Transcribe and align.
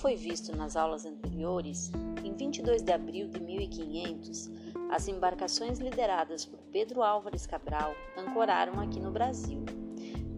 foi 0.00 0.16
visto 0.16 0.56
nas 0.56 0.76
aulas 0.76 1.04
anteriores, 1.04 1.92
em 2.24 2.32
22 2.32 2.80
de 2.80 2.90
abril 2.90 3.28
de 3.28 3.38
1500, 3.38 4.50
as 4.90 5.06
embarcações 5.08 5.78
lideradas 5.78 6.46
por 6.46 6.58
Pedro 6.72 7.02
Álvares 7.02 7.46
Cabral 7.46 7.92
ancoraram 8.16 8.80
aqui 8.80 8.98
no 8.98 9.10
Brasil, 9.10 9.62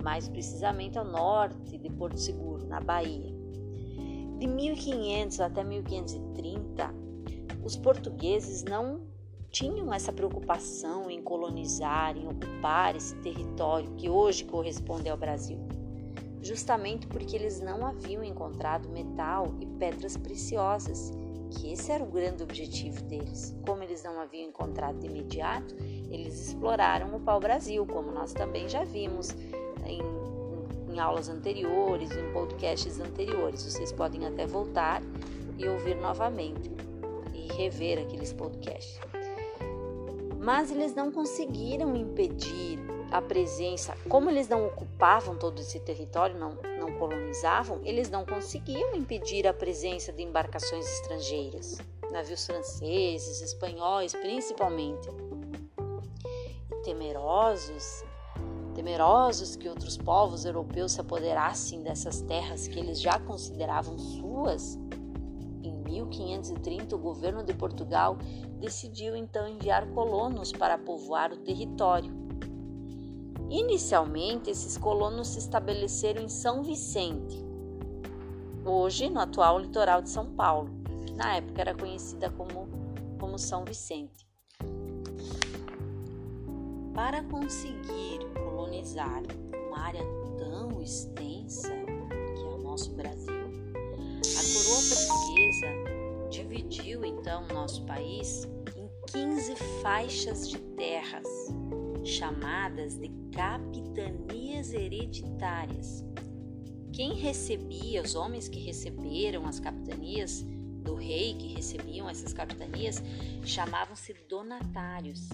mais 0.02 0.28
precisamente 0.28 0.98
ao 0.98 1.04
norte 1.04 1.78
de 1.78 1.88
Porto 1.90 2.18
Seguro, 2.18 2.66
na 2.66 2.80
Bahia. 2.80 3.32
De 4.40 4.48
1500 4.48 5.40
até 5.40 5.62
1530, 5.62 6.92
os 7.64 7.76
portugueses 7.76 8.64
não 8.64 9.02
tinham 9.48 9.94
essa 9.94 10.12
preocupação 10.12 11.08
em 11.08 11.22
colonizar, 11.22 12.16
em 12.16 12.26
ocupar 12.26 12.96
esse 12.96 13.14
território 13.18 13.94
que 13.94 14.10
hoje 14.10 14.44
corresponde 14.44 15.08
ao 15.08 15.16
Brasil, 15.16 15.60
justamente 16.42 17.06
porque 17.06 17.36
eles 17.36 17.60
não 17.60 17.86
haviam 17.86 18.24
encontrado 18.24 18.88
metal 18.88 19.54
e 19.60 19.66
pedras 19.66 20.16
preciosas, 20.16 21.12
que 21.50 21.72
esse 21.72 21.92
era 21.92 22.02
o 22.02 22.06
grande 22.06 22.42
objetivo 22.42 23.02
deles. 23.04 23.56
Como 23.64 23.82
eles 23.82 24.02
não 24.02 24.20
haviam 24.20 24.48
encontrado 24.48 24.98
de 24.98 25.06
imediato, 25.06 25.74
eles 26.10 26.48
exploraram 26.48 27.14
o 27.14 27.20
pau-brasil, 27.20 27.86
como 27.86 28.10
nós 28.10 28.32
também 28.32 28.68
já 28.68 28.84
vimos 28.84 29.30
em, 29.86 30.00
em 30.92 30.98
aulas 30.98 31.28
anteriores, 31.28 32.10
em 32.10 32.32
podcasts 32.32 32.98
anteriores. 32.98 33.64
Vocês 33.64 33.92
podem 33.92 34.26
até 34.26 34.46
voltar 34.46 35.02
e 35.56 35.68
ouvir 35.68 35.94
novamente 35.96 36.70
e 37.32 37.52
rever 37.52 37.98
aqueles 37.98 38.32
podcasts 38.32 38.98
mas 40.42 40.72
eles 40.72 40.92
não 40.92 41.12
conseguiram 41.12 41.94
impedir 41.94 42.76
a 43.12 43.20
presença, 43.20 43.94
como 44.08 44.30
eles 44.30 44.48
não 44.48 44.66
ocupavam 44.66 45.36
todo 45.36 45.60
esse 45.60 45.78
território, 45.78 46.38
não, 46.38 46.56
não 46.78 46.98
colonizavam, 46.98 47.80
eles 47.84 48.08
não 48.08 48.24
conseguiam 48.24 48.94
impedir 48.94 49.46
a 49.46 49.52
presença 49.52 50.12
de 50.12 50.22
embarcações 50.22 50.86
estrangeiras, 50.86 51.78
navios 52.10 52.46
franceses, 52.46 53.42
espanhóis 53.42 54.14
principalmente. 54.14 55.08
E 56.70 56.76
temerosos, 56.82 58.02
temerosos 58.74 59.56
que 59.56 59.68
outros 59.68 59.98
povos 59.98 60.46
europeus 60.46 60.92
se 60.92 61.00
apoderassem 61.02 61.82
dessas 61.82 62.22
terras 62.22 62.66
que 62.66 62.78
eles 62.78 62.98
já 62.98 63.20
consideravam 63.20 63.98
suas, 63.98 64.78
1530, 65.92 66.96
o 66.96 66.98
governo 66.98 67.44
de 67.44 67.52
Portugal 67.52 68.16
decidiu 68.58 69.14
então 69.14 69.46
enviar 69.46 69.86
colonos 69.88 70.52
para 70.52 70.78
povoar 70.78 71.32
o 71.32 71.36
território. 71.36 72.21
Inicialmente, 73.52 74.48
esses 74.48 74.78
colonos 74.78 75.28
se 75.28 75.38
estabeleceram 75.38 76.22
em 76.22 76.28
São 76.28 76.62
Vicente, 76.62 77.36
hoje 78.64 79.10
no 79.10 79.20
atual 79.20 79.58
litoral 79.58 80.00
de 80.00 80.08
São 80.08 80.24
Paulo, 80.34 80.70
que 81.04 81.12
na 81.12 81.36
época 81.36 81.60
era 81.60 81.74
conhecida 81.74 82.30
como, 82.30 82.66
como 83.20 83.38
São 83.38 83.62
Vicente. 83.62 84.26
Para 86.94 87.22
conseguir 87.24 88.20
colonizar 88.42 89.22
uma 89.68 89.80
área 89.80 90.02
tão 90.38 90.80
extensa 90.80 91.74
que 91.74 92.42
é 92.42 92.46
o 92.46 92.56
nosso 92.56 92.94
Brasil, 92.94 93.34
a 93.34 94.42
coroa 94.54 94.82
portuguesa 94.88 95.66
dividiu 96.30 97.04
então 97.04 97.44
o 97.50 97.52
nosso 97.52 97.84
país 97.84 98.48
em 98.74 98.88
15 99.08 99.56
faixas 99.82 100.48
de 100.48 100.58
terras, 100.58 101.28
chamadas 102.04 102.98
de 102.98 103.08
capitanias 103.32 104.72
hereditárias. 104.72 106.04
Quem 106.92 107.14
recebia, 107.14 108.02
os 108.02 108.14
homens 108.14 108.48
que 108.48 108.60
receberam 108.60 109.46
as 109.46 109.58
capitanias 109.58 110.44
do 110.82 110.94
rei, 110.94 111.34
que 111.34 111.54
recebiam 111.54 112.08
essas 112.08 112.32
capitanias, 112.32 113.02
chamavam-se 113.44 114.14
donatários. 114.28 115.28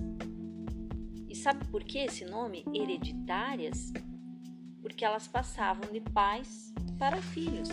E 1.29 1.35
sabe 1.35 1.65
por 1.67 1.83
que 1.83 1.99
esse 1.99 2.25
nome 2.25 2.65
hereditárias? 2.73 3.93
Porque 4.81 5.05
elas 5.05 5.27
passavam 5.27 5.91
de 5.93 6.01
pais 6.01 6.73
para 6.99 7.21
filhos. 7.21 7.69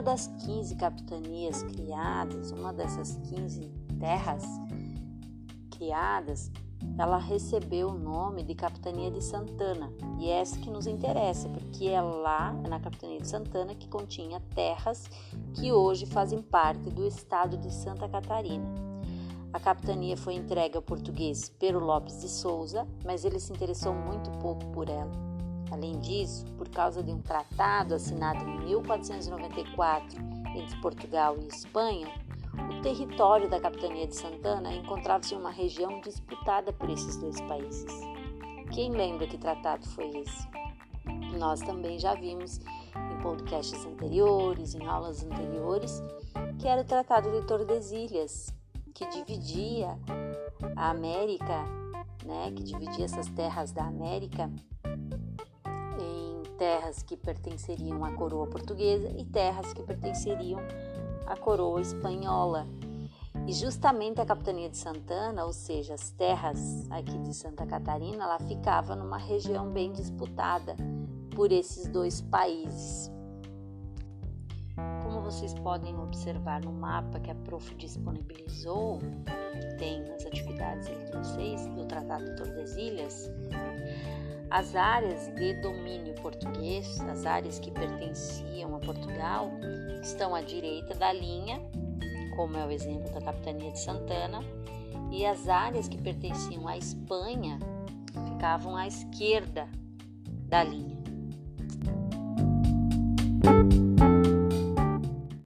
Uma 0.00 0.12
das 0.12 0.28
15 0.46 0.76
capitanias 0.76 1.62
criadas, 1.62 2.52
uma 2.52 2.72
dessas 2.72 3.18
15 3.28 3.70
terras 3.98 4.42
criadas, 5.70 6.50
ela 6.98 7.18
recebeu 7.18 7.88
o 7.88 7.98
nome 7.98 8.42
de 8.42 8.54
Capitania 8.54 9.10
de 9.10 9.22
Santana. 9.22 9.92
E 10.18 10.30
é 10.30 10.40
essa 10.40 10.58
que 10.58 10.70
nos 10.70 10.86
interessa, 10.86 11.50
porque 11.50 11.88
é 11.88 12.00
lá, 12.00 12.50
na 12.66 12.80
Capitania 12.80 13.20
de 13.20 13.28
Santana, 13.28 13.74
que 13.74 13.88
continha 13.88 14.40
terras 14.54 15.04
que 15.52 15.70
hoje 15.70 16.06
fazem 16.06 16.40
parte 16.40 16.88
do 16.88 17.06
estado 17.06 17.58
de 17.58 17.70
Santa 17.70 18.08
Catarina. 18.08 18.72
A 19.52 19.60
capitania 19.60 20.16
foi 20.16 20.32
entregue 20.32 20.78
ao 20.78 20.82
português 20.82 21.52
Pero 21.58 21.78
Lopes 21.78 22.22
de 22.22 22.28
Souza, 22.30 22.88
mas 23.04 23.26
ele 23.26 23.38
se 23.38 23.52
interessou 23.52 23.92
muito 23.92 24.30
pouco 24.38 24.64
por 24.68 24.88
ela. 24.88 25.29
Além 25.70 25.98
disso, 26.00 26.44
por 26.58 26.68
causa 26.68 27.02
de 27.02 27.12
um 27.12 27.22
tratado 27.22 27.94
assinado 27.94 28.44
em 28.44 28.58
1494 28.64 30.20
entre 30.56 30.80
Portugal 30.80 31.36
e 31.38 31.46
Espanha, 31.46 32.08
o 32.76 32.82
território 32.82 33.48
da 33.48 33.60
capitania 33.60 34.06
de 34.06 34.16
Santana 34.16 34.72
encontrava-se 34.72 35.34
em 35.34 35.38
uma 35.38 35.50
região 35.50 36.00
disputada 36.00 36.72
por 36.72 36.90
esses 36.90 37.16
dois 37.16 37.40
países. 37.42 37.92
Quem 38.72 38.90
lembra 38.90 39.26
que 39.26 39.38
tratado 39.38 39.86
foi 39.90 40.08
esse? 40.08 40.48
Nós 41.38 41.60
também 41.60 41.98
já 41.98 42.14
vimos 42.14 42.58
em 42.58 43.22
podcasts 43.22 43.84
anteriores, 43.86 44.74
em 44.74 44.86
aulas 44.86 45.24
anteriores, 45.24 46.02
que 46.58 46.66
era 46.66 46.82
o 46.82 46.84
Tratado 46.84 47.30
de 47.30 47.46
Tordesilhas, 47.46 48.52
que 48.94 49.08
dividia 49.08 49.98
a 50.76 50.90
América, 50.90 51.64
né, 52.24 52.52
que 52.54 52.62
dividia 52.62 53.04
essas 53.04 53.28
terras 53.28 53.72
da 53.72 53.84
América 53.84 54.50
terras 56.60 57.02
que 57.02 57.16
pertenceriam 57.16 58.04
à 58.04 58.12
coroa 58.12 58.46
portuguesa 58.46 59.08
e 59.16 59.24
terras 59.24 59.72
que 59.72 59.82
pertenceriam 59.82 60.60
à 61.26 61.34
coroa 61.34 61.80
espanhola. 61.80 62.66
E 63.46 63.52
justamente 63.54 64.20
a 64.20 64.26
capitania 64.26 64.68
de 64.68 64.76
Santana, 64.76 65.46
ou 65.46 65.54
seja, 65.54 65.94
as 65.94 66.10
terras 66.10 66.86
aqui 66.90 67.16
de 67.20 67.32
Santa 67.32 67.64
Catarina, 67.64 68.24
ela 68.24 68.38
ficava 68.40 68.94
numa 68.94 69.16
região 69.16 69.70
bem 69.70 69.90
disputada 69.90 70.76
por 71.34 71.50
esses 71.50 71.88
dois 71.88 72.20
países 72.20 73.10
vocês 75.30 75.54
podem 75.54 75.96
observar 75.96 76.60
no 76.64 76.72
mapa 76.72 77.20
que 77.20 77.30
a 77.30 77.34
Prof 77.36 77.72
disponibilizou, 77.76 78.98
tem 79.78 80.02
nas 80.02 80.26
atividades 80.26 80.88
de 80.88 81.16
vocês, 81.16 81.66
do 81.68 81.86
Tratado 81.86 82.24
de 82.24 82.36
Tordesilhas, 82.36 83.30
as 84.50 84.74
áreas 84.74 85.28
de 85.34 85.54
domínio 85.54 86.14
português, 86.16 87.00
as 87.02 87.24
áreas 87.24 87.58
que 87.58 87.70
pertenciam 87.70 88.74
a 88.74 88.80
Portugal, 88.80 89.50
estão 90.02 90.34
à 90.34 90.42
direita 90.42 90.94
da 90.94 91.12
linha, 91.12 91.60
como 92.34 92.56
é 92.56 92.66
o 92.66 92.70
exemplo 92.70 93.10
da 93.12 93.20
Capitania 93.20 93.70
de 93.70 93.78
Santana, 93.78 94.40
e 95.12 95.24
as 95.24 95.48
áreas 95.48 95.88
que 95.88 95.98
pertenciam 95.98 96.66
à 96.66 96.76
Espanha 96.76 97.58
ficavam 98.26 98.76
à 98.76 98.86
esquerda 98.86 99.68
da 100.48 100.64
linha. 100.64 100.99